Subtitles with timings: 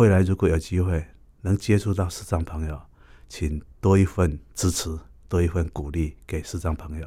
[0.00, 1.04] 未来如果有机会
[1.42, 2.80] 能接触到视障朋友，
[3.28, 7.06] 请多一份支持，多一份鼓励给视障朋友。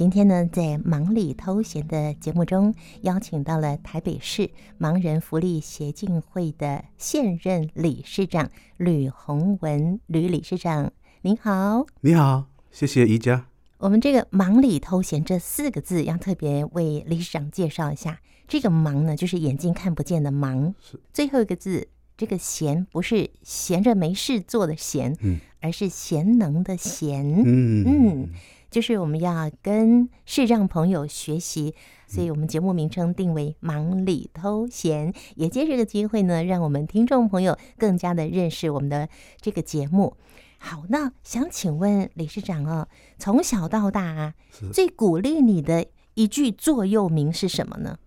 [0.00, 4.48] 今天呢，在忙里偷闲的节目中，邀请到了台北市
[4.78, 10.90] 盲人福利协进会的现任理事长吕鸿文吕理事长，
[11.20, 11.84] 您好。
[12.00, 13.44] 你好，谢谢宜家。
[13.76, 18.22] 我们这个忙里偷闲这四个字，要特别为理事长介绍一下。
[18.48, 20.74] 这个忙呢，就是眼睛看不见的忙。
[20.80, 20.98] 是。
[21.12, 27.22] 最后一个字，这个闲不是闲着没事做的闲，嗯，而是贤能的贤。
[27.44, 28.28] 嗯嗯。
[28.70, 31.74] 就是我们要跟视障朋友学习，
[32.06, 39.08] 所以我们节目名称定为“忙里偷闲”，也借这个机会呢，让我们听众朋友更加的认识我们的
[39.40, 40.16] 这个节目。
[40.58, 42.86] 好，那想请问理事长哦，
[43.18, 44.34] 从小到大啊，
[44.72, 47.98] 最鼓励你的一句座右铭是什么呢？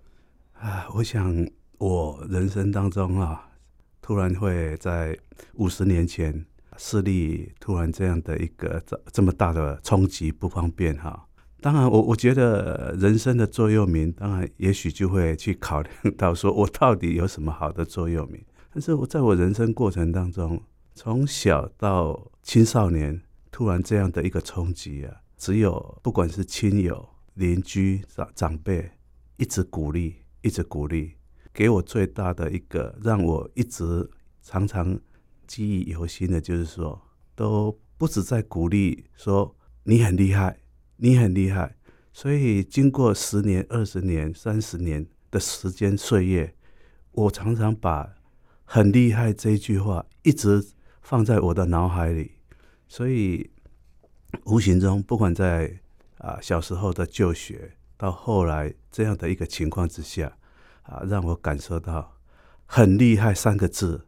[0.53, 1.45] 啊，我想
[1.77, 3.49] 我人生当中啊，
[4.01, 5.17] 突然会在
[5.55, 6.45] 五十年前。
[6.77, 11.27] 视力突然这样的一个这这么大的冲击，不方便哈。
[11.61, 18.43] 当然我，我我觉得人生的座右铭，当然也许就会去考虑到，说我到底有什么好的座右铭。
[18.73, 20.61] 但是我在我人生过程当中，
[20.93, 28.91] 从小到青少年，突然这样的一个冲击啊，只有不管是亲友、邻居、长长辈，
[29.37, 31.13] 一直鼓励，一直鼓励，
[31.53, 34.09] 给我最大的一个，让我一直
[34.41, 34.99] 常常。
[35.53, 36.99] 记忆犹新的，就是说，
[37.35, 40.57] 都不止在鼓励说你很厉害，
[40.95, 41.75] 你很厉害。
[42.11, 46.55] 所以经过十年、二十年、三十年的时间岁月，
[47.11, 48.15] 我常常把
[48.65, 50.65] “很厉害”这句话一直
[51.03, 52.31] 放在我的脑海里。
[52.87, 53.51] 所以
[54.45, 55.79] 无形中，不管在
[56.17, 60.35] 啊小时候的就学，到后来这样的一个情况之下，
[60.81, 62.17] 啊，让我感受到
[62.65, 64.07] “很厉害”三个字。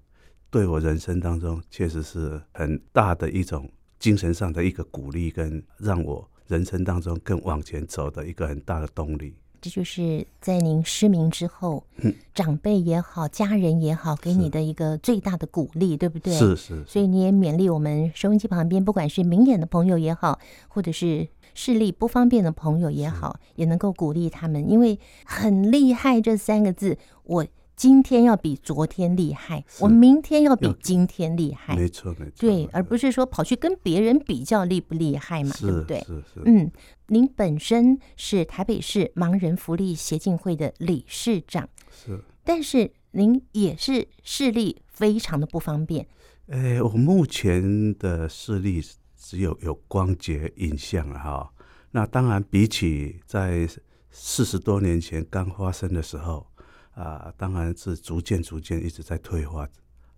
[0.50, 3.70] 对我人生当中，确实是很大的一种
[4.00, 9.36] 精神上的一个鼓励，跟让我人生当中更往前走的一个很大的动力。
[9.60, 16.32] 这就是在您失明之后，嗯、长辈也好，家人也好，给你的一个最大的鼓励，对不对？
[16.34, 16.86] 是是，是。
[16.86, 27.46] 所以你也勉励我们收音机旁边，不管是明眼的朋友也好，或者是视力不方便的朋友也好，也能够鼓励他们，因为很厉害这三个字，我。
[27.76, 36.00] 今天要比昨天厉害，我明天要比今天厉害，没错没错，对，而不是说跑去跟别人比较厉不厉害嘛，对不对？
[36.00, 36.42] 是是。
[36.46, 36.72] 嗯，
[37.08, 46.08] 您本身是台北市盲人福利协进会的理事长，是，但是您也是视力非常的不方便。
[46.48, 48.82] 哎，我目前的视力
[49.18, 51.52] 只有有光觉影像了哈，
[51.92, 53.68] 那当然比起在
[54.10, 56.48] 四十多年前刚发生的时候。
[56.96, 59.68] 啊，当然是逐渐逐渐一直在退化。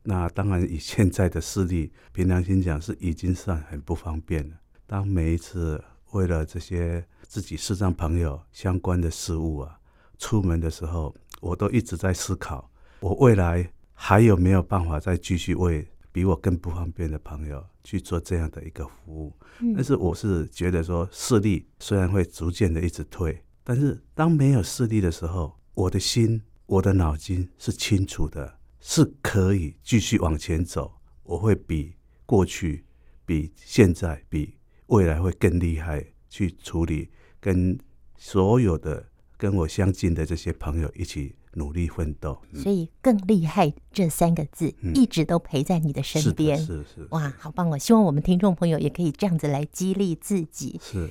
[0.03, 4.55] 那当然以现在的视力，凭良心讲是已经算很不方便了。
[4.85, 9.77] 当每一次为了这些自己视障朋友相关的事物啊，
[10.17, 12.71] 出门的时候，我都一直在思考，
[13.01, 19.35] 我未来还有没有办法再继续为比我更不方便的朋友去做这样的一个服务。
[19.75, 26.41] 但是我是觉得说，视力虽然会逐渐的一直退，但是当没有视力的时候，我的心。
[26.67, 30.99] 我的脑筋是清楚的，是可以继续往前走。
[31.23, 31.95] 我会比
[32.25, 32.83] 过去、
[33.25, 34.55] 比现在、比
[34.87, 37.77] 未来会更厉害，去处理跟
[38.17, 39.07] 所有的
[39.37, 42.41] 跟我相近的这些朋友一起努力奋斗。
[42.53, 46.57] 所以，更厉害这三个字一直都陪在你的身边。
[46.57, 47.77] 是是是，哇，好棒哦！
[47.77, 50.79] 希望我们听众朋友也可以这样子来激励自己。
[50.83, 51.09] 是。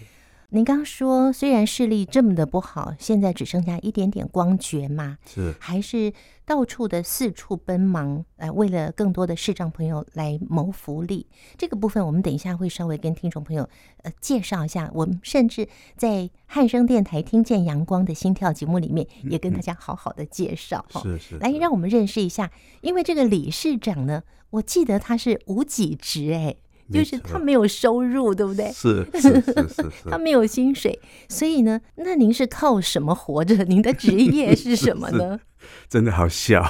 [0.50, 6.12] 您刚刚说，虽然视力这么的不好，现在只剩下一点点光觉嘛，是还是
[6.44, 11.26] 到处的四处奔忙，来为了更多的视障朋友来谋福利。
[11.58, 13.68] 这个部分我们等一下会稍微跟听众朋友
[14.02, 14.88] 呃介绍一下。
[14.94, 21.02] 我们甚至在汉声电台听见阳光的心跳节目里面，也跟大家好好的介绍哈。
[21.02, 22.52] 是是，来让我们认识一下，
[22.82, 26.54] 因为这个理事长呢，我记得他是无几职哎。
[26.92, 28.70] 就是他没有收入，对不对？
[28.72, 30.98] 是是是 是，是， 他没有薪水，
[31.28, 33.64] 所以呢，那您是靠什么活着？
[33.64, 35.40] 您的职业 是什么呢？
[35.88, 36.64] 真的好笑。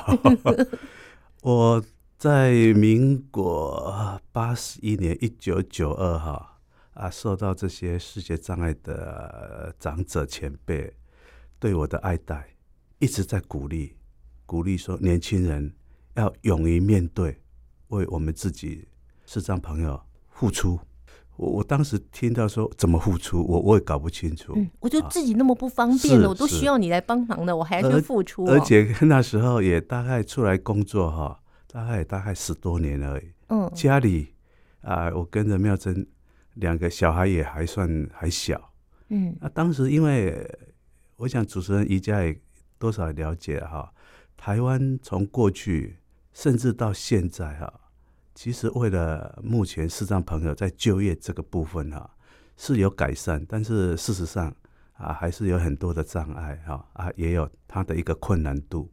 [1.43, 1.85] 我
[2.19, 6.59] 在民国八十一年一九九二哈
[6.95, 10.93] 啊，受到这些视觉障碍的长者前辈
[11.59, 12.57] 对我的爱戴，
[12.99, 13.97] 一直在鼓励，
[14.47, 15.75] 鼓励说年轻人
[16.15, 17.39] 要勇于面对，
[17.89, 18.89] 为我们自己
[19.27, 20.01] 视障朋友
[20.31, 20.81] 付出。
[21.37, 24.55] 我我当时听到说怎么付出，我我也搞不清楚。
[24.57, 28.59] 嗯，我就自己那么不方便了，啊、我都需要你来帮忙的，我还要去付出、哦而。
[28.59, 33.25] 而且那时候也大概出来工作哈，大概大概十多年而已。
[33.49, 34.29] 嗯，家里
[34.81, 36.07] 啊，我跟着妙珍
[36.55, 38.73] 两个小孩也还算还小。
[39.11, 40.43] 嗯，那当时因为
[41.19, 42.41] 我想主持人宜家也
[42.79, 43.93] 多少了解哈，
[44.39, 45.99] 台湾从过去
[46.33, 47.71] 甚至到现在哈。
[48.37, 52.11] 其实，为了目前视障朋友在就业这个部分哈、啊、
[52.59, 54.55] 是有改善，但是事实上
[54.93, 58.93] 啊还是有很多的障碍哈啊，也有它的一个困难度。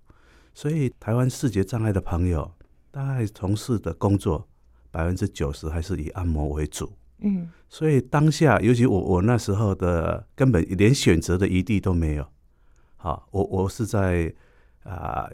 [0.53, 2.49] 所以，台湾视觉障碍的朋友
[2.89, 4.47] 大概从事的工作
[4.89, 6.93] 百分之九十还是以按摩为主。
[7.17, 12.25] 嗯，所以当下，尤其我我那时候的根本连选择的余地都没有。
[12.95, 14.33] 好，我我是在
[14.83, 15.29] 啊。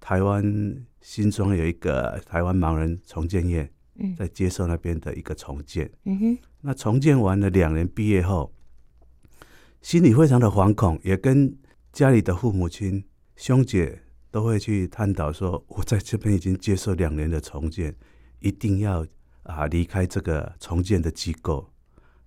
[0.00, 3.70] 台湾新庄有一个台湾盲人重建院，
[4.16, 5.90] 在接受那边的一个重建。
[6.04, 8.52] 嗯哼，那重建完了两年毕业后，
[9.82, 11.56] 心里非常的惶恐，也跟
[11.92, 13.04] 家里的父母亲、
[13.36, 14.00] 兄姐
[14.30, 17.94] 都会去探讨说：我在这边已经接受两年的重建，
[18.40, 19.06] 一定要
[19.42, 21.70] 啊离开这个重建的机构。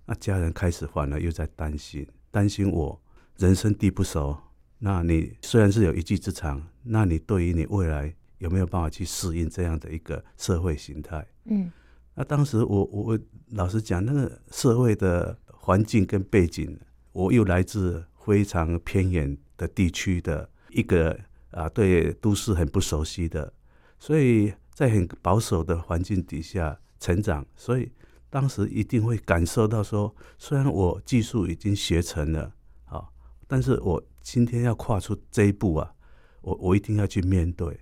[0.06, 3.02] 那家人开始反而又在担心，担心我
[3.38, 4.36] 人生地不熟。
[4.78, 11.26] 那你虽然是有一技之长，那你对于你未来有没有办法去适应这样的一个社会形态？
[11.46, 11.72] 嗯，
[12.14, 13.18] 那当时我我
[13.52, 16.78] 老实讲，那个社会的环境跟背景，
[17.12, 21.18] 我又来自非常偏远的地区的一个
[21.50, 23.52] 啊，对都市很不熟悉的，
[23.98, 27.90] 所以在很保守的环境底下成长，所以
[28.28, 32.52] 当时一定会感受到说，虽然我技术已经学成了，
[32.84, 33.12] 好，
[33.46, 34.02] 但是我。
[34.26, 35.94] 今天要跨出这一步啊，
[36.44, 37.80] 我我一定要去面对，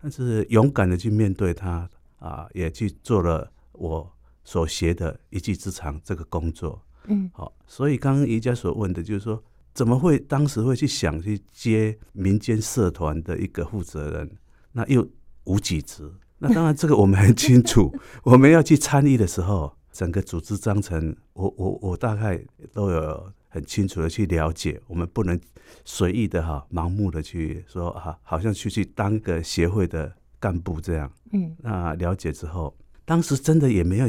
[0.00, 1.88] 但是勇敢的去面对它
[2.18, 4.10] 啊，也去做了我
[4.42, 6.82] 所学的一技之长这个工作。
[7.08, 9.42] 嗯，好，所以刚刚宜家所问的就是说，
[9.74, 14.30] 怎么会当时会去想去接民间社团的一个负责人，
[14.72, 15.06] 那又
[15.44, 16.10] 无几职？
[16.38, 17.94] 那当然这个我们很清楚，
[18.24, 22.42] 我们要去参与的时候，整个组织章程，我我我大概
[22.72, 23.32] 都有。
[23.52, 25.36] 很清楚的去了解，我们不能
[25.84, 31.12] 随意的哈，盲目的去说哈，好像去去当个协会的干部这样。
[31.32, 34.06] 嗯，那了解之后，当时真的也没有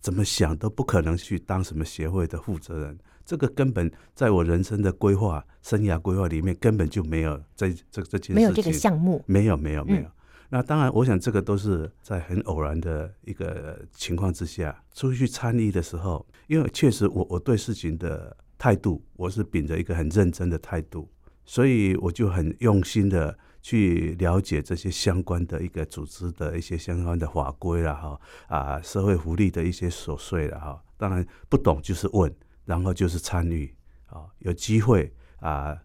[0.00, 2.98] 怎么想，都不可能去当什么协会的负责人。
[3.24, 10.10] 这个根本在我人生的规划、生涯规划里面根本就没有这这这件事情，没有这个项目，没有没有没有。
[10.50, 18.36] 那当然，我想这个都是在很偶然的一个情况之下出去参与的时候，因为确实我我对事情的。
[18.58, 21.10] 态度，我是秉着一个很认真的态度，
[21.44, 30.82] 所以我就很用心的去了解这些相关的一个组织的一些相关的法规了哈啊，社会福利的一些琐碎了哈。
[30.96, 32.32] 当然不懂就是问，
[32.64, 33.74] 然后就是参与
[34.06, 35.76] 啊，有机会啊，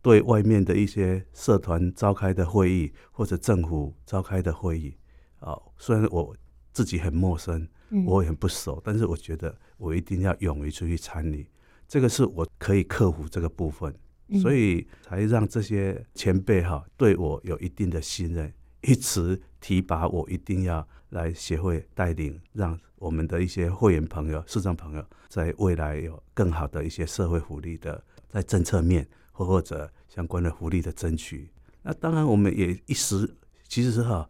[0.00, 4.96] 对外面的一些社团召开的会议或者政府召开的会议
[5.38, 6.34] 啊，虽然我
[6.72, 7.68] 自己很陌生，
[8.06, 11.46] 我也很不熟，但是我觉得我一定要勇于出去参与。
[11.92, 13.94] 这个是我可以克服这个部分，
[14.40, 18.50] 所以才让这些前辈哈对我有一定的信任，
[18.80, 31.50] 一直提拔我一定要来协会带领，让我们的一些会员朋友、视障朋友在未来有更好的一些社会福利的在政策面或或者相关的福利的争取。
[31.82, 33.30] 那当然，我们也一时
[33.68, 34.26] 其实是哈。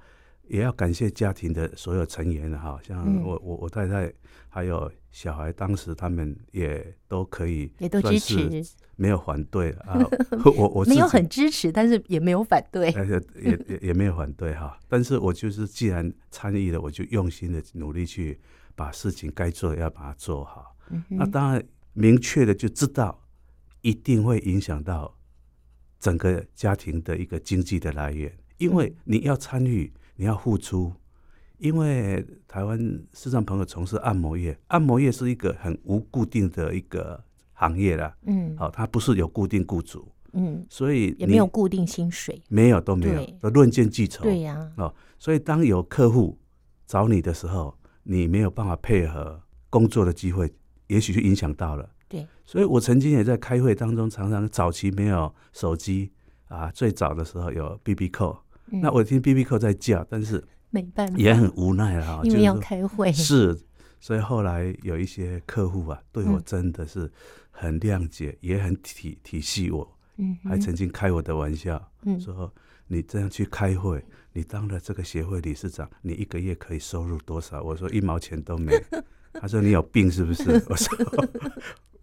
[0.48, 4.12] 也要感谢家庭的所有成员哈，像我我我太太
[4.48, 8.64] 还有小孩，当时他们也都可以也都支持，
[8.96, 10.00] 没有反对啊。
[10.56, 14.76] 我我没有很支持，但是也没有反对，也也也没有反对哈。
[14.88, 18.40] 但是我就是既然参与了，我就用心的努力去
[18.74, 20.74] 把事情该做的要把它做好。
[21.08, 23.22] 那当然明确的就知道
[23.82, 25.16] 一定会影响到
[26.00, 29.92] 整个家庭的一个经济的来源，因为你要参与。
[30.14, 30.92] 你要付出，
[31.62, 32.76] 因为台湾
[33.14, 38.12] 视障朋友从事按摩业，按摩业是一个很无固定的一个行业啦。
[38.26, 40.04] 嗯，好，它不是有固定雇主。
[40.32, 44.24] 嗯，所以也没有固定薪水，没有都没有，都论件计酬。
[44.24, 46.36] 对呀，哦，所以当有客户
[46.84, 49.40] 找你的时候，你没有办法配合
[49.70, 50.52] 工作的机会，
[50.88, 51.88] 也许就影响到了。
[52.08, 56.10] 对，所以我曾经也在开会当中，常常早期没有手机
[56.48, 58.38] 啊，最早的时候有 BB Call。
[58.66, 60.42] 那我听 BB Call 在叫，但是
[60.72, 63.12] 没办法，也很无奈了哈，因为要开会。
[63.12, 63.56] 是，
[64.00, 67.08] 所以后来有一些客户啊，对我真的是
[67.50, 72.52] 很谅解，也很体体恤我，嗯，还曾经开我的玩笑，嗯，说
[72.88, 77.62] 你这样去开会，你当了这个协会理事长，你一个月可以收入多少？
[77.62, 78.72] 我说一毛钱都没。
[79.34, 80.50] 他说你有病是不是？
[80.68, 80.96] 我说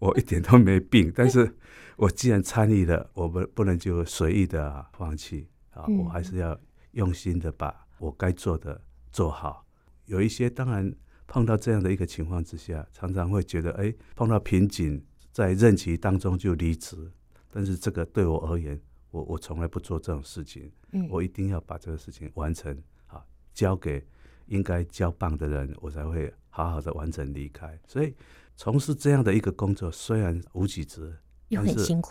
[0.00, 1.54] 我一点都没病， 但是
[1.96, 6.58] 我既然参与了，我不不能就随意的放弃啊，我还是要
[6.92, 8.80] 用心的把我该做的
[9.12, 9.66] 做好。
[10.06, 10.92] 有一些当然
[11.26, 16.96] 碰到这样的一个情况之下，常常会觉得哎，碰到瓶颈，在任期当中就离职。
[17.52, 18.80] 但是这个对我而言，
[19.10, 20.72] 我我从来不做这种事情。
[21.08, 22.76] 我一定要把这个事情完成
[23.06, 24.04] 啊，交给
[24.46, 27.78] 应该交棒的人，我才会好好的完成离开。
[27.86, 28.14] 所以
[28.56, 31.14] 从事这样的一个工作，虽然无几职，
[31.48, 32.10] 又很辛苦。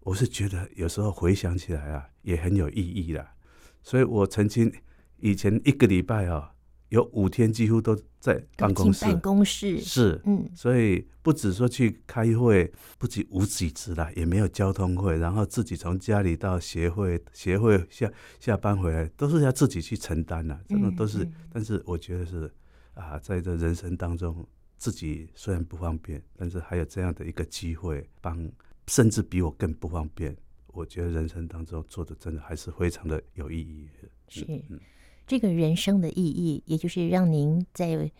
[0.00, 3.34] 我是觉得有时候回想起来啊，也很有意义啦。
[3.82, 4.72] 所以我曾经
[5.18, 6.52] 以前一个礼拜啊。
[6.90, 18.08] 有五天几乎都在办公室，办公室是，嗯，所以不止说去开会，不止无几次啦，也没有交通费，然后自己从家里到协会，协会下
[18.38, 21.28] 下班回来都是要自己去承担的，这种都是。
[21.52, 22.48] 但是我觉得是
[22.94, 24.46] 啊，在这人生当中，
[24.78, 28.48] 自己虽然不方便，但是还有这样的一个机会帮，
[28.86, 30.34] 甚至比我更不方便。
[30.68, 33.88] 我觉得人生当中做的真的还是非常的有意义。
[34.28, 34.44] 是。
[34.48, 34.78] 嗯
[35.26, 38.10] 这个人生的意义，也就是让您在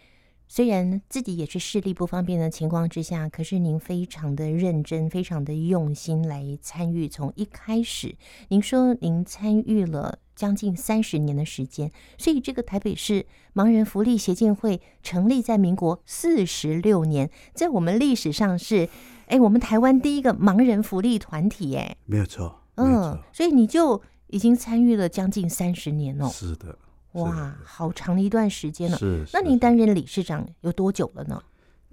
[0.48, 7.08] 虽然自己也是视力不方便的情况之下，可是您非常的认真，非常的用心来参与。
[7.08, 8.14] 从一开始，
[8.48, 18.88] 您说您参与了将近三十年的时间，所以这个台北市盲人福利协进会成立在民国四十六年，在我们历史上是，
[19.26, 26.78] 哎，我们台湾第一个盲人福利团体，哎，没有错，嗯，所以你就已经参与了将近三十年哦，是的。
[27.22, 28.96] 哇，好长的一段时间了。
[28.96, 31.42] 是，那您担任理事长有多久了呢？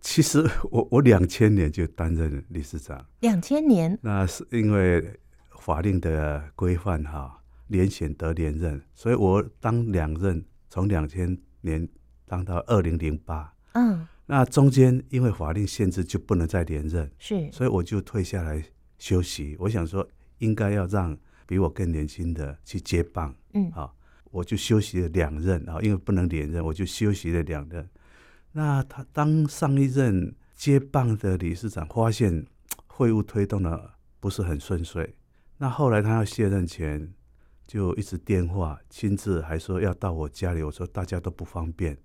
[0.02, 3.06] 其实我我两千年就担任理事长。
[3.22, 3.98] 两千年？
[4.02, 5.18] 那是因为
[5.62, 11.88] 法令的规范哈，连选得连任，所以我当两任，从两千年
[12.26, 13.54] 当到二零零八。
[13.74, 14.06] 嗯。
[14.26, 17.10] 那中间因为法令限制，就不能再连任。
[17.18, 17.50] 是。
[17.52, 18.62] 所以我就退下来
[18.98, 19.56] 休息。
[19.58, 20.06] 我想说，
[20.40, 23.34] 应该要让比我更年轻的去接棒。
[23.54, 23.72] 嗯。
[23.72, 23.96] 好。
[24.34, 27.88] 我就休息了两任啊，因为不能连任，我就休息了两任。
[28.54, 32.44] 那他当上一任接棒的理事长，发现
[32.88, 35.16] 会务推动的不是很顺遂。
[35.58, 37.14] 那后来他要卸任前，
[37.68, 40.64] 就一直电话，亲自还说要到我家里。
[40.64, 41.96] 我说大家都不方便，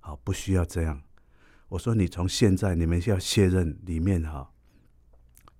[0.00, 1.02] 好，不需要这样。
[1.70, 4.50] 我说你从现在你们要卸任里面哈，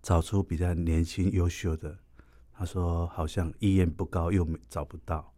[0.02, 1.98] 找出比较年轻优秀的。
[2.52, 5.32] 他说好像意愿不高，又找不到。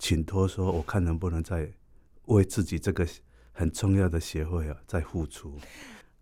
[0.00, 1.70] 请托说，我看能不能再
[2.24, 3.06] 为自己这个
[3.52, 5.54] 很重要的协会啊再付出。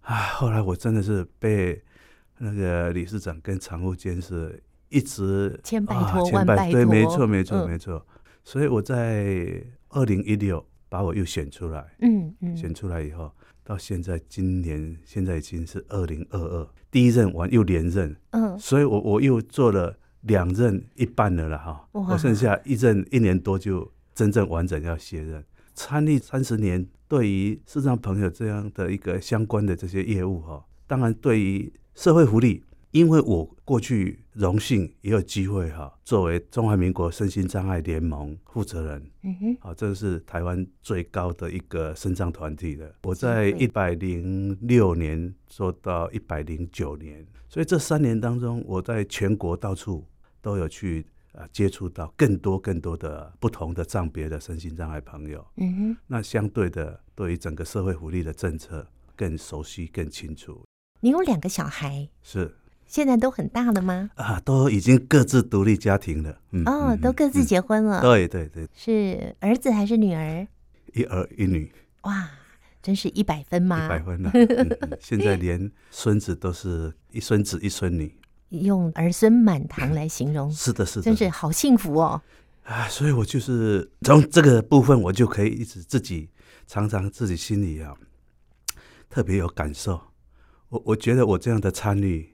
[0.01, 1.81] 啊，后来我真的是被
[2.39, 8.05] 那个理事长跟常务监事一直千拜托、啊、万拜托，对，没错，没错，嗯、没错。
[8.43, 13.33] 所以我在二零一六把我又选出来，嗯嗯，选出来以后，
[13.63, 19.97] 到现在今年现在已经是二零二二，第一任完又连任，嗯，所以我我又做了。
[20.23, 25.45] 两任一半了了哈，我剩下一任一年多就真正完整要卸任。
[25.75, 42.95] 参与三十年，对于视障朋友这样的一个相关的这些业务哈，当然对于社会福利，因为我过去荣幸也有机会哈，作为中华民国身心障碍联盟负责人，嗯哼，好，这个是台湾最高的一个身障团体的。
[43.03, 47.27] 我在一百零六年做到一百零九年。
[47.51, 50.05] 所以这三年当中，我在全国到处
[50.41, 55.47] 都有去啊接触到更多更多的不同的障别的身心障碍朋友。
[55.57, 55.97] 嗯哼。
[56.07, 60.63] 那相对的，对于整个社会福利的政策更熟悉、更清楚。
[61.01, 62.09] 你有两个小孩？
[62.23, 62.55] 是。
[62.89, 64.11] 现在都很大了吗？
[64.17, 66.41] 啊，都已经各自独立家庭了。
[66.51, 66.65] 嗯。
[66.67, 68.01] 哦，都各自结婚了。
[68.01, 68.69] 嗯、对对对。
[68.75, 70.45] 是儿子还是女儿？
[70.95, 71.71] 一儿一女。
[72.03, 72.31] 哇。
[72.81, 73.85] 真是一百分吗？
[73.85, 78.17] 一百分了、 嗯，现在连孙子都是一孙子一孙女，
[78.51, 80.49] 用儿孙满堂来形容。
[80.55, 82.23] 是的，是的，真是好幸福哦！
[82.63, 86.31] 啊，所以我就是从这个部分，我就可以一直自己
[86.67, 87.95] 常常自己心里啊
[89.11, 90.01] 特别有感受。
[90.69, 92.33] 我我觉得我这样的参与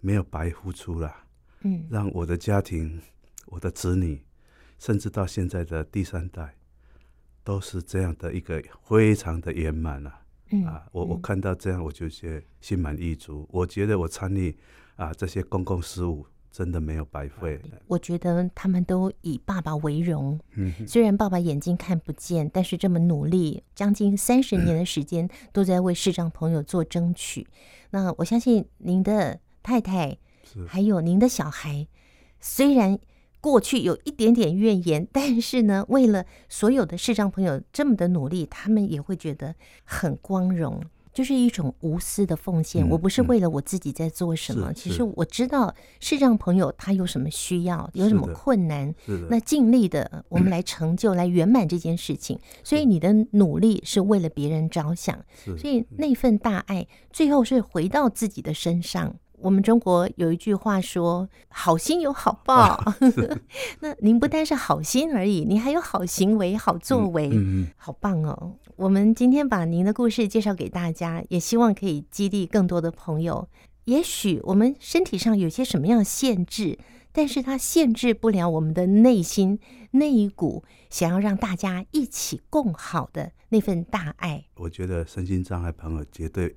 [0.00, 1.14] 没有白付出了，
[1.62, 3.00] 嗯，让我的家庭、
[3.46, 4.22] 我的子女，
[4.78, 6.54] 甚至到现在的第三代。
[7.44, 10.20] 都是这样的一个非常的圆满啊！
[10.50, 13.40] 嗯、啊，我我看到这样，我就觉得心满意足。
[13.44, 14.54] 嗯、我觉得我参与
[14.96, 17.58] 啊这些公共事务，真的没有白费。
[17.86, 20.38] 我觉得他们都以爸爸为荣。
[20.56, 27.40] 嗯，虽然爸爸眼睛看不见，但是这么努力，将近三十 年的时间，都在为视障朋友做争取。
[27.40, 27.48] 嗯、
[27.92, 30.16] 那我相信您的太太
[30.66, 31.86] 还有您的小孩，
[32.40, 32.98] 虽然
[33.38, 40.82] 过去有一点点怨言，但是呢，为了所有的视障朋友这么的努力，他们也会觉得很光荣。
[41.12, 44.72] 就是一种无私的奉献，嗯、我不是为了我自己在做什么。
[44.72, 48.94] 其实我知道视障朋友他有什么需要，有什么困难，
[49.28, 52.38] 那尽力的我们来成就、嗯、来圆满这件事情。
[52.62, 55.18] 所以你的努力是为了别人着想，
[55.58, 59.16] 所以那份大爱最后是回到自己的身上。
[59.40, 62.54] 我们中国有一句话说：“好心有好报。
[62.54, 62.96] 啊”
[63.80, 68.56] 那您不单是好心而已，您还有好行为、好作为，嗯嗯、好棒哦！
[68.76, 73.48] 我们今天把您的故事介绍给大家，也希望可以激励更多的朋友。
[73.84, 76.78] 也许我们身体上有些什么样的限制，
[77.12, 79.58] 但是它限制不了我们的内心
[79.92, 84.44] 那一股想要让大家一起共好的那份大爱。
[84.56, 86.54] 我觉得身心障碍朋友绝对。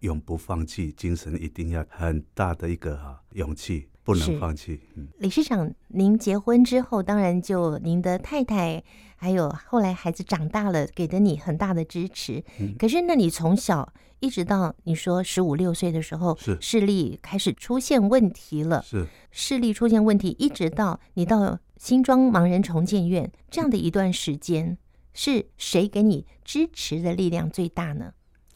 [0.00, 4.80] 永不放弃精神一定要很大的一个哈勇气，不能放弃。
[4.94, 8.82] 嗯，理事长，您结婚之后，当然就您的太太，
[9.16, 12.44] 还有后来孩子长大了，给的你很大的支持。
[12.60, 24.78] 嗯，可是那你从小一直到你说十五六岁的时候，是视力开始出现问题了，是视力出现问题，一直到你到新庄盲人重建院这样的一段时间，
[25.12, 28.12] 是谁给你支持的力量最大呢？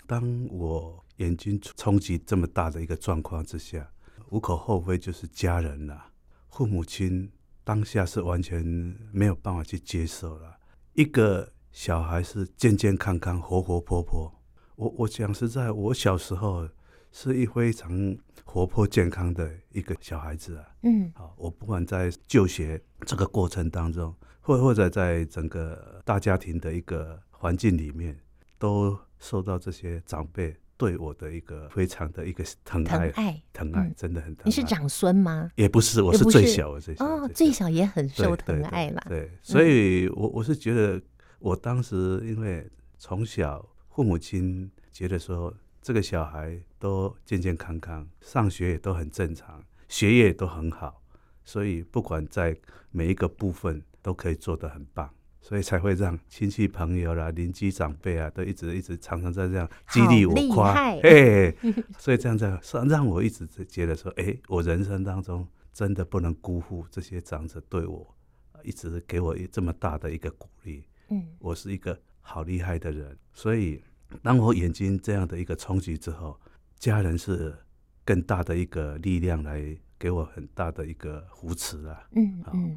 [0.06, 1.04] 当我。
[1.20, 3.86] 眼睛冲击这么大的一个状况之下，
[4.30, 6.10] 无可厚非就是家人呐、啊，
[6.48, 7.30] 父母亲
[7.62, 8.64] 当下是完全
[9.12, 10.58] 没有办法去接受了。
[10.94, 14.34] 一个小孩是健健康康、活活泼泼，
[14.76, 16.66] 我我讲实在，我小时候
[17.12, 20.64] 是一非常活泼健康的一个小孩子啊。
[20.84, 28.18] 嗯，好，我不管在就学这个过程当中，或或者在整个大家庭的一个环境里面，
[28.58, 30.56] 都受到这些长辈。
[30.80, 34.46] 对我的一个非常的一个疼爱，疼爱，疼爱，真的很疼爱。
[34.46, 35.50] 你是长孙吗？
[35.54, 37.04] 也不是，我是最小的最小。
[37.04, 39.04] 哦，最小也很受疼爱啦。
[39.06, 40.98] 对，所以我我是觉得，
[41.38, 42.66] 我当时因为
[42.96, 51.02] 从小父母亲觉得说，这个小孩都健健康康，上学也都很正常，学业也都很好，
[51.44, 52.56] 所以不管在
[52.90, 55.10] 每一个部分都可以做得很棒。
[55.42, 61.52] 所以才会让亲戚朋友啦、邻居长辈啊，都一直一直常常在这样激励我、夸，哎，
[61.98, 68.14] 所以这样子让让我一直觉得说，哎，我人生当中真的不能辜负这些长者对我
[68.62, 70.84] 一直给我这么大的一个鼓励。
[71.08, 73.16] 嗯，我是一个好厉害的人。
[73.32, 73.82] 所以
[74.22, 76.38] 当我眼睛这样的一个冲击之后，
[76.78, 77.56] 家人是
[78.04, 82.06] 更大的一个力量来给我很大的一个扶持啊。
[82.12, 82.76] 嗯嗯，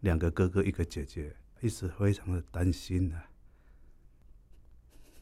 [0.00, 1.34] 两个哥哥一个姐姐。
[1.64, 3.24] 一直非常的担心呢、啊，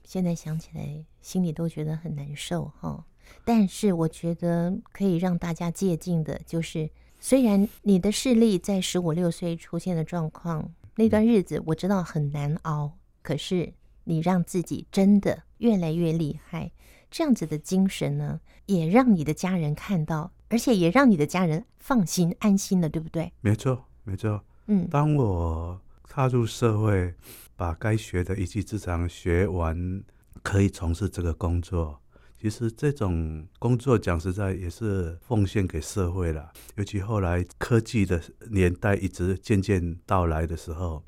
[0.02, 3.06] 现在想起来心里都觉得很难受哈。
[3.44, 16.72] 但是我觉得可以让大家借鉴的，就是虽然你的视力在十五六岁出现的状况，那段日子我知道很难熬，可是你让自己真的越来越厉害，
[17.08, 23.32] 这样子的精神呢，也让你的家人看到，而且也让你的家人放心安心了，对不对？
[23.40, 24.44] 没错，没错。
[24.66, 25.80] 嗯，当我。
[26.08, 27.14] 踏入社会，
[27.56, 30.02] 把该学的一技之长学完，
[30.42, 32.00] 可以从事这个工作。
[32.38, 36.52] 其实这种工作讲实在也是奉献给社会了。
[36.74, 41.04] 尤其后来科技的年代一直渐渐到来的时候，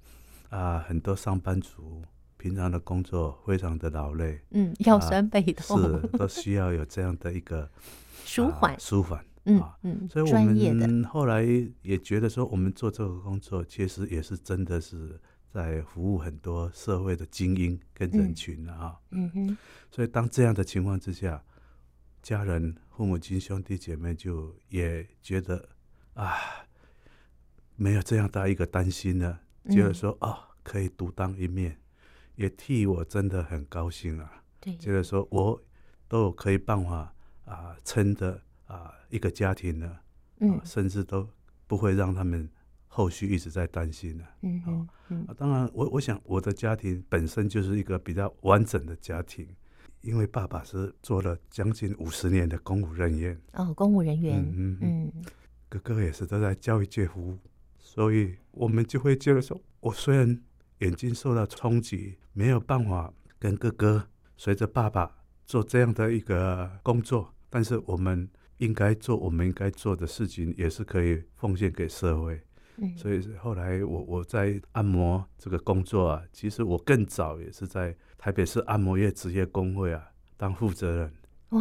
[0.51, 2.03] 啊，很多上班族
[2.37, 7.69] 平常的工作非常的劳累，嗯，腰酸背痛，啊，是都需要有这样的一个
[8.25, 9.25] 舒缓，啊，舒缓。
[9.47, 11.43] 嗯嗯，所以我们后来
[11.83, 15.21] 也觉得说，我们做这个工作，其实也是真的是
[15.53, 18.99] 在服务很多社会的精英跟人群啊。
[19.11, 19.57] 嗯哼，
[19.91, 21.45] 所以当这样的情况之下，
[22.23, 25.69] 家人、父母亲、兄弟姐妹就也觉得
[26.15, 26.33] 啊，
[27.77, 31.79] 没有这样大一个担心了，觉得说啊，可以独当一面，
[32.37, 34.43] 也替我真的很高兴啊。
[34.59, 35.63] 对，觉得说我
[36.09, 38.41] 都有可以办法啊，撑的。
[38.67, 39.99] 啊，一个家庭呢，
[40.41, 41.29] 嗯，甚至都
[41.67, 42.49] 不会让他们
[42.87, 44.25] 后续一直在担心呢。
[44.43, 49.47] 嗯嗯，嗯啊，当然，我我想我的家庭本身就是一个比较完整的家庭，
[50.01, 53.39] 因为爸爸是做了将近五十年的公务人员。
[53.53, 54.41] 哦，公务人员。
[54.55, 55.13] 嗯嗯，
[55.69, 57.39] 哥哥也是都在教育界服务，
[57.79, 60.41] 所以我们就会觉得说，我虽然
[60.79, 68.29] 眼睛受到冲击，没有办法跟哥哥随着爸爸做这样的一个工作，但是我们。
[68.65, 72.41] 应该做我们应该做的事情，也是可以奉献给社会。
[72.77, 80.03] 嗯，所以后来我我在按摩这个工作啊，其实我更早也是在台北市按摩业职业工会啊
[80.37, 81.13] 当负责人。
[81.51, 81.61] 哇，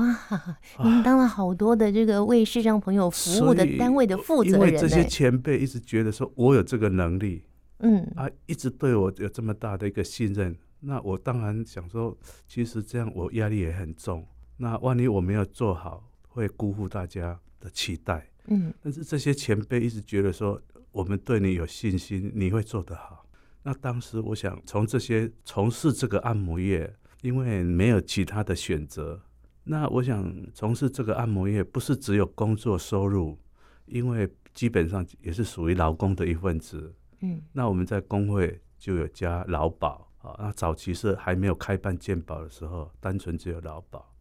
[0.83, 7.43] 您当了好多的这个为视障朋友服务的单位的负责人，因为这些前辈一直觉得说我有这个能力，
[7.77, 14.25] 嗯啊，一直对我有这么大的一个信任，那我当然想说，其实这样我压力也很重。
[14.57, 18.27] 那万一我没有做好，会辜负大家的期待。
[18.47, 23.25] 嗯，但是这些前辈一直觉得说，我们对你有信心，你会做得好。
[23.61, 29.21] 那当时我想从这些从事这个按摩业，因为没有其他的选择。
[29.63, 33.39] 那我想从事这个按摩业，不是只有工作收入，
[33.85, 36.93] 因为基本上也是属于劳工的一份子。
[37.21, 40.35] 嗯，那我们在工会就有加劳保啊。
[40.37, 44.13] 那早期是还没有开办健保的时候，单纯只有劳保。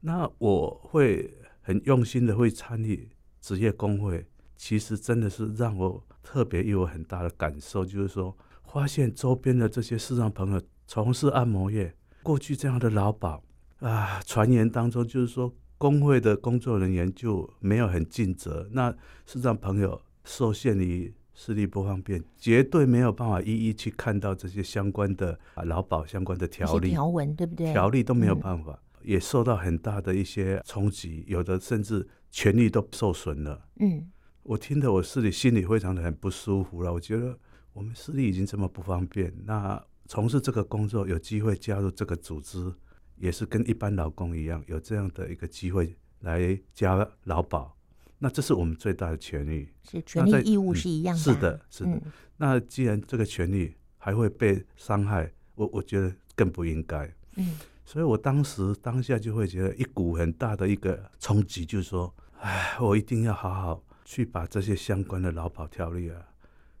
[0.00, 1.34] 那我会
[1.70, 3.08] 很用心的会参与
[3.40, 13.40] 职业工会，其实真的是让我特别有很大的感受，就是说发现周边的这些市场朋友从事按摩业，过去这样的劳保。
[13.78, 18.92] 啊，传言当中就是说，工会的工作人员就没有很尽责，那
[19.24, 27.72] 市场朋友受限于视力不方便，绝对没有办法一一去看到这些相关的啊劳保相关的条例条文，对不对？
[27.72, 33.68] 条例都没有办法，嗯、也受到很大的一些冲击，有的甚至权利都受损了。
[33.80, 34.10] 嗯，
[34.42, 36.92] 我听得我自己心里非常的很不舒服了。
[36.92, 37.38] 我觉得
[37.72, 42.72] 我们视力已经这么不方便，那从事这个工作有机会加入这个组织。
[43.16, 47.76] 也是跟一般劳工一样，有这样的一个机会来加劳保，
[48.18, 49.68] 那这是我们最大的权利。
[49.86, 51.20] 是权利义务是一样的。
[51.20, 51.22] 嗯。
[51.22, 51.90] 是的，是的。
[51.90, 52.02] 嗯。
[52.38, 57.14] 那既然这个权利还会被伤害，我我觉得更不应该。
[57.36, 57.58] 嗯。
[57.90, 66.24] 所以我当时当下就会觉得一股很大的一个冲击，就是说，哎，我一定要好好去把这些相关的劳保条例啊，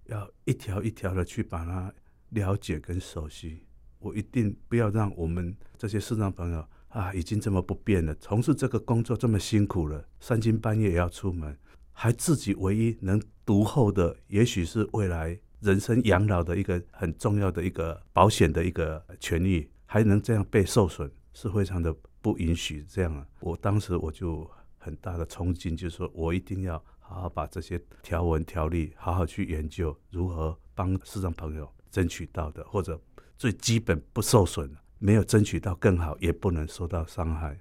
[0.04, 1.92] 要一条一条的去把它
[2.28, 3.66] 了解跟熟悉。
[3.98, 11.58] 我一定不要让我们这些视障朋友啊，已经这么不便了，从事这个工作这么辛苦了，三更半夜也要出门，
[11.90, 23.26] 还自己唯一能独厚的，也许是未来人生养老的一个很重要的一个保险的一个权益，还能这样被受损，是非常的不允许这样啊！
[23.40, 24.48] 我当时我就
[24.78, 33.00] 很大的冲劲，就是说我一定要好好把这些条文条例好好去研究，如何帮视障朋友争取到的，或者。
[33.36, 37.58] 最基本不受损，没有争取到更好，也不能受到伤害。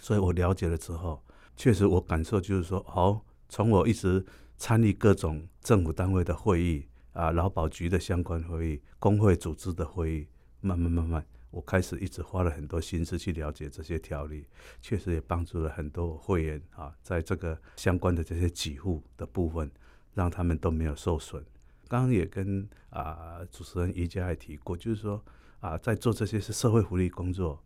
[0.00, 1.24] 所以我了解了之后，
[1.56, 10.26] 确实我感受就是说，哦，从我一直参与各种政府单位的会议啊，劳保局的相关会议、工会组织的会议，
[10.62, 14.46] 慢慢慢慢，我开始一直花了很多心思去了解这些条例，
[14.80, 19.70] 确实也帮助了很多会员啊，在这个相关的这些给付的部分，
[20.14, 21.44] 让他们都没有受损。
[21.88, 25.22] 刚刚也跟啊主持人宜家也提过，就是说
[25.58, 27.60] 啊，在做这些是社会福利工作，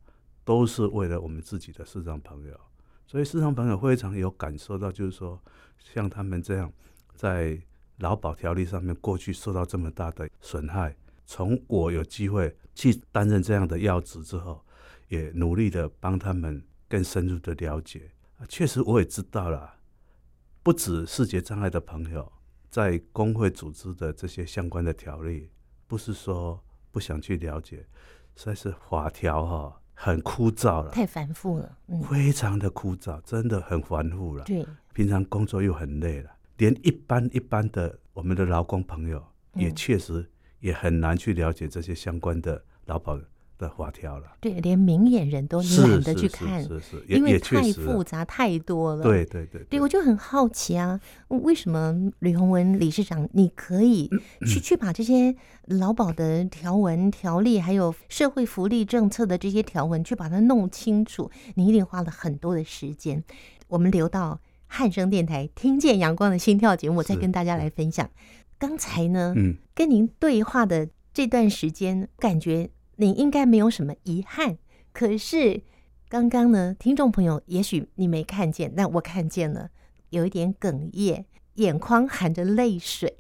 [0.45, 2.59] 都是为了我们自己的市场朋友，
[3.07, 5.39] 所以市场朋友非常有感受到，就是说
[5.79, 6.73] 像他们这样
[7.15, 7.61] 在
[7.99, 14.65] 劳保条例上面过去受到这么大的损害，从我有机会去担任这样的要职之后，
[15.09, 18.11] 也努力的帮他们更深入的了解。
[18.39, 19.75] 啊，确实我也知道了，
[20.63, 22.31] 不止视觉障碍的朋友。
[22.71, 25.49] 在工会组织的这些相关的条例，
[25.87, 26.61] 不是说
[26.91, 27.87] 不想去了解，
[28.35, 34.43] 实在是法条哈很枯燥了，太繁复了，嗯，非常的枯燥，真的很繁复了。
[34.43, 40.29] 对，平常工作又很累了，连一般一般的我们的劳工朋友也确实
[40.65, 43.21] 也很难去了解这些相关的劳保
[43.59, 49.03] 的法条了，对，连明眼人都懒得去看，是是，是，是，因为太复杂太多了。
[49.03, 50.99] 对对对，对，我就很好奇啊，
[51.29, 54.11] 为什么吕鸿文理事长你可以
[54.49, 61.31] 去去把这些劳保的条文条例，还有社会福利政策的这些条文，去把它弄清楚？
[61.57, 63.23] 你一定花了很多的时间。
[63.69, 68.09] 我们留到汉声电台听见阳光的心跳节目，再跟大家来分享。
[68.59, 72.71] 刚才呢，嗯，跟您对话的这段时间，感觉。
[72.97, 74.57] 你应该没有什么遗憾，
[74.93, 75.65] 可是
[76.09, 79.69] 刚刚呢，听众朋友也许你没看见，但我看见了，
[80.11, 83.17] 有一点哽咽，眼眶含着泪水。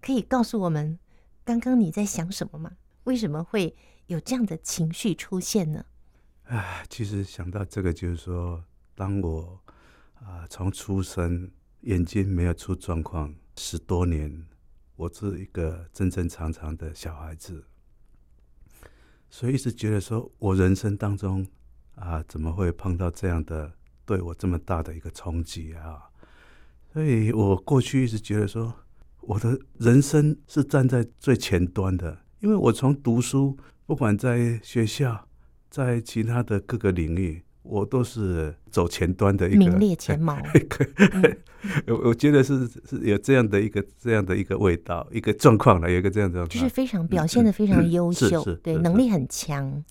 [0.00, 0.98] 可以告诉我们，
[1.44, 2.72] 刚刚你在想什么吗？
[3.04, 5.84] 为什么会有这样的情绪出现呢？
[6.42, 8.64] 啊，其实想到这个，就是说，
[8.96, 9.60] 当我
[10.14, 11.48] 啊从出生
[11.82, 14.44] 眼睛没有出状况十多年，
[15.02, 17.64] 我是一个正正常常的小孩子。
[19.28, 21.44] 所以一直觉得说，我人生当中
[21.96, 23.72] 啊，怎么会碰到这样的
[24.04, 26.08] 对我这么大的一个冲击啊？
[26.92, 28.72] 所以我过去一直觉得说，
[29.22, 35.26] 我的人生是站在最前端的，因为我从读书，不管在学校，
[35.68, 40.36] 在其他的各个领域，我都是走前端的一个名列前茅。
[41.88, 49.82] 我 我觉得是是有这样的一个这样的一个味道，一个状况了，有一个这样的，就是非常表现的非常优秀，对，能力很强。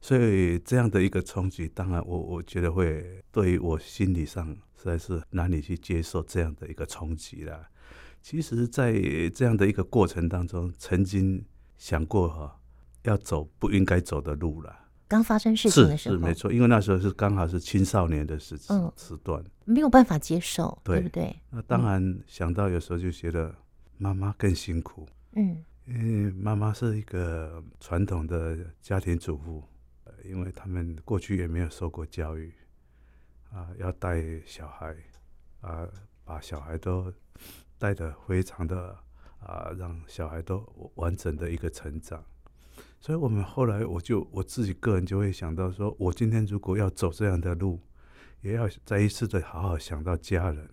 [0.00, 4.46] 所以这样的一个冲击，当然我我觉得会对于我心理上
[4.80, 7.66] 实在是难以去接受这样的一个冲击了。
[8.22, 8.92] 其实，在
[9.34, 11.44] 这样的一个过程当中，曾经
[11.76, 12.58] 想过哈，
[13.02, 14.85] 要走不应该走的路了。
[15.08, 21.36] 刚发生事情的时候，是，是没错，因为那时候是刚好是青少年的时时时段，没有办法接受，对，对不对？
[21.50, 23.54] 那当然想到有时候就觉得
[23.98, 29.62] 妈妈更辛苦，嗯，因为妈妈是一个传统的家庭主妇，
[30.24, 32.52] 因为他们过去也没有受过教育，
[33.52, 34.96] 啊，要带小孩，
[35.60, 35.86] 啊，
[36.24, 37.12] 把小孩都
[37.78, 38.96] 带的非常的
[39.38, 40.66] 啊，让小孩都
[40.96, 42.24] 完整的一个成长。
[42.98, 47.80] 所以，我们后来，我就我自己个人就会想到说，我今天如果要走这样的路，
[48.40, 50.68] 也要再一次的好好想到家人，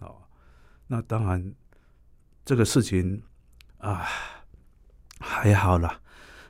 [0.00, 0.16] 哦，
[0.88, 1.54] 那当然，
[2.44, 3.22] 这个事情
[3.78, 4.04] 啊，
[5.20, 6.00] 还好啦，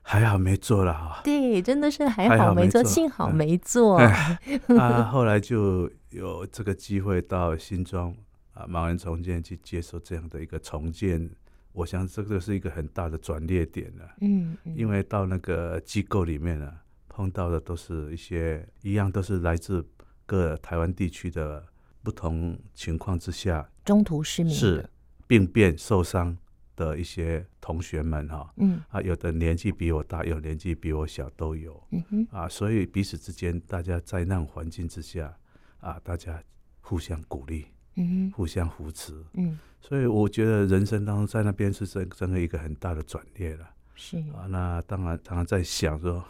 [0.00, 1.20] 还好没做了哈。
[1.22, 3.98] 对，真的是还好没做，幸好没做。
[4.78, 8.14] 啊，后来就有这个机会到新庄
[8.54, 11.30] 啊，盲人重建去接受这样的一个重建。
[11.76, 16.72] 我想这个是一个很大的转捩点了，嗯，嗯，因为到那个机构里面呢，
[17.06, 19.86] 碰到的都是一些一样，都是来自
[20.24, 21.62] 各台湾地区的
[22.02, 24.88] 不同情况之下，中途失明是
[25.26, 26.34] 病变受伤
[26.76, 35.36] 的一些同学们哈，嗯，啊，有的年纪比我大，有年纪比我小都有，嗯哼，啊，所以彼此之间，大家在那种环境之下，
[35.80, 36.42] 啊，大家
[36.80, 37.66] 互相鼓励。
[37.96, 44.18] 嗯，互相扶持，嗯，所以我觉得人生当中在那边是真真的一个很大的转捩了，是。
[44.35, 46.22] 啊，那当然常常在想说，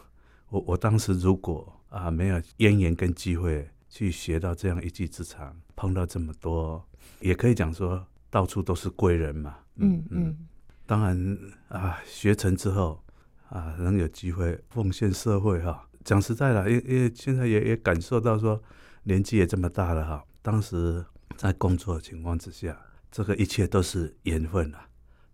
[0.49, 6.81] 我我当时如果啊没有渊源跟机会去学到这样一技之长，碰到这么多，
[7.19, 10.47] 也可以讲说到处都是贵人嘛，嗯嗯，嗯，
[10.85, 13.03] 当然啊学成之后
[13.49, 18.63] 啊能有机会奉献社会哈，讲实在的，因因为现在也也感受到说
[19.03, 21.05] 年纪也这么大了哈，当时。
[21.35, 22.79] 在工作的情况之下，
[23.11, 24.87] 这个一切都是缘分了，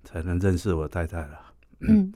[0.03, 1.52] 才能认识我太太了，
[1.87, 2.13] 嗯，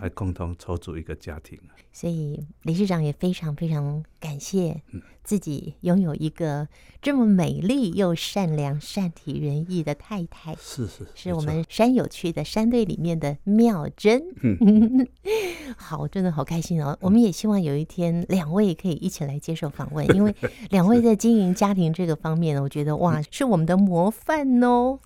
[0.00, 1.58] 来共同筹组一个家庭。
[1.92, 4.80] 所以理事长也非常非常感谢
[5.22, 6.66] 自己拥有一个
[7.02, 10.54] 这么美丽又善良、善体人意的太太。
[10.54, 14.22] 是是，是我们山有趣的山队里面的妙珍。
[14.42, 15.06] 嗯，
[15.76, 16.96] 好，真的好开心哦！
[17.02, 20.34] 我们也希望有一天两位可以一起来接受访问， 因为
[20.70, 24.98] 两位在经营家庭这个方面呢，我觉得哇，是我们的模范哦。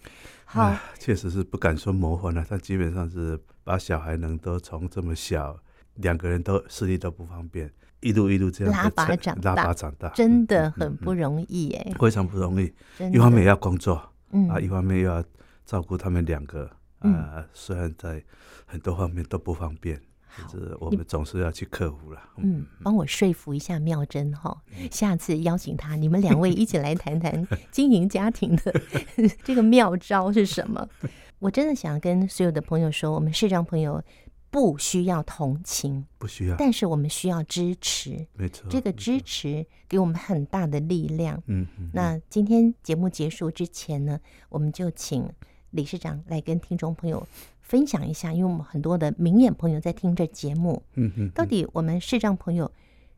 [0.47, 5.59] 好，确实是不敢说模范了，但基本上是把小孩能都从这么小。
[5.97, 12.71] 两个人都视力都不方便，一路一路这样拉拔长大，拉拔长大，真的很不容易哎、嗯，非常不容易。
[13.11, 15.25] 一方面要工作，嗯啊，一方面又要
[15.65, 16.67] 照顾他们两个，
[16.99, 18.23] 啊、嗯，虽然在
[18.67, 19.99] 很多方面都不方便，
[20.35, 22.21] 可是我们总是要去克服了。
[22.39, 24.57] 嗯，帮我说服一下妙珍哈，
[24.91, 28.81] 下次邀请他，你们两位一起来谈谈 经营家庭的
[29.45, 30.89] 这个妙招是什么？
[31.39, 34.03] 我真的想跟所有的朋友说，我们视障朋友。
[34.49, 38.27] 不需要同情，不需要，但是我们需要支持。
[38.33, 41.43] 没错，这个支持给我们很大的力量。
[41.47, 41.91] 嗯嗯。
[41.93, 45.29] 那今天节目结束之前呢，我们就请
[45.73, 47.27] 理事长来跟听众朋友
[47.67, 50.85] 分享一下，因为我们很多的明眼朋友在听这节目。
[50.95, 51.29] 嗯嗯。
[51.31, 52.71] 到底我们视障朋友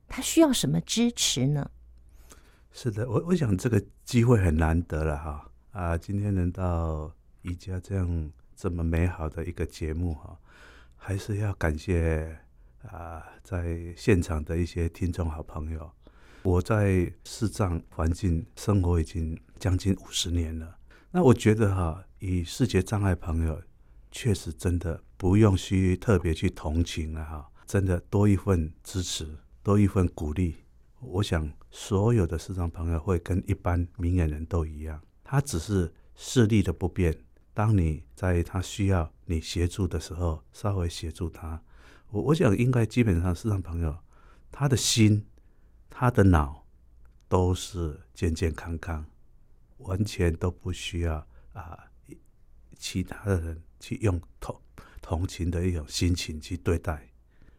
[0.08, 1.70] 他需要什么支持呢？
[2.72, 5.98] 是的，我我想这个机会很难得了哈啊！
[5.98, 10.38] 今天能到宜家这样这么美好的一个节目哈。
[10.96, 12.38] 还是要感谢
[12.90, 15.90] 啊，在现场的一些听众好朋友。
[16.42, 20.78] 我在视障环境生活已经将近五十年了。
[21.10, 23.60] 那我觉得哈，以视觉障碍朋友，
[24.10, 27.50] 确实真的不用去特别去同情了哈。
[27.66, 30.56] 真的多一份支持，多一份鼓励。
[31.00, 37.16] 我想所有的视障朋友会跟一般明眼人都一样，他只是视力的不便。
[37.52, 41.62] 当你在他需要你协助的时候，稍微协助他，
[42.10, 43.98] 我我想应该基本上市场朋友，
[44.50, 45.26] 他的心、
[45.90, 46.64] 他的脑
[47.28, 49.04] 都是健健康康，
[49.78, 51.87] 完全都不需要啊
[52.78, 54.58] 其他的人去用同
[55.02, 57.10] 同情的一种心情去对待。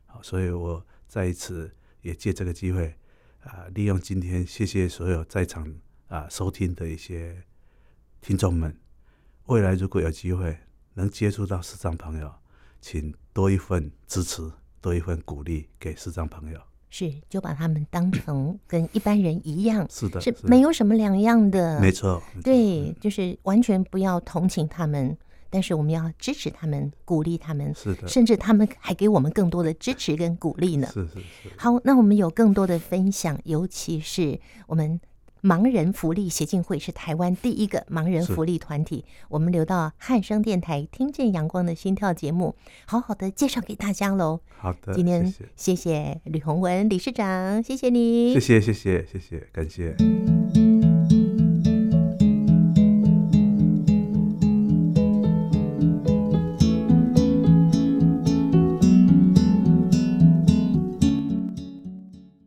[0.06, 2.96] 好，所以我再一次也借这个机会
[3.44, 5.72] 啊，利用今天，谢谢所有在场
[6.08, 7.44] 啊收听的一些
[8.22, 8.76] 听众们。
[9.46, 10.58] 未来如果有机会
[10.94, 12.34] 能接触到视障朋友，
[12.82, 16.62] 请多一份支持，多一份鼓励给视障朋友。
[16.90, 25.18] 是就把他们当成跟一般人一样，是的，是没有什么两样的，没错，对，就是完全不要同情他们。
[25.52, 30.88] 但是我们要支持他们，鼓励他们，是的，甚至他们还给我们更多的支持跟鼓励呢。
[30.94, 31.50] 是是是。
[31.58, 35.00] 好，那我们有更多的分享，尤其是我们
[35.42, 44.42] 盲人福利协进会是台湾第一个盲人福利团体，我们留到汉声电台听见阳光的心跳节目，好好的介绍给大家喽。
[44.58, 50.19] 好的，今天谢谢吕宏文理事长，谢谢你，谢谢谢谢谢谢，感谢。